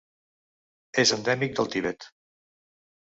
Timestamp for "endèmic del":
1.17-1.69